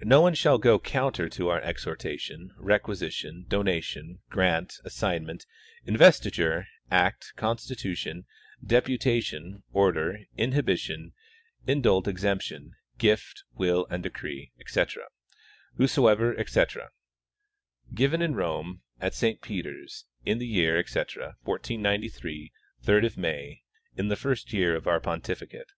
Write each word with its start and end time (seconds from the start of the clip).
No 0.00 0.22
one 0.22 0.32
shall 0.34 0.56
go 0.56 0.78
counter 0.78 1.28
to 1.28 1.48
our 1.48 1.60
exhortation, 1.60 2.50
requisition, 2.56 3.44
donation 3.46 4.20
grant, 4.30 4.80
assignment, 4.86 5.44
investi 5.86 6.32
ture, 6.32 6.66
act, 6.90 7.34
constitution, 7.36 8.24
deputation, 8.66 9.64
order, 9.74 10.20
inhibition, 10.34 11.12
indult, 11.68 12.08
ex 12.08 12.24
emption, 12.24 12.70
gift, 12.96 13.44
will 13.52 13.86
and 13.90 14.02
decree, 14.02 14.50
etc. 14.58 15.08
Whosoever, 15.74 16.34
etc. 16.40 16.88
Given 17.92 18.22
in 18.22 18.34
Rome, 18.34 18.80
at 18.98 19.12
Saint 19.12 19.42
Peter's, 19.42 20.06
in 20.24 20.38
the 20.38 20.48
year, 20.48 20.78
etc, 20.78 21.36
1493, 21.42 22.50
third 22.80 23.04
of 23.04 23.18
May, 23.18 23.60
in 23.94 24.08
the 24.08 24.16
first 24.16 24.54
year 24.54 24.74
of 24.74 24.86
our 24.86 25.00
pontificate. 25.00 25.68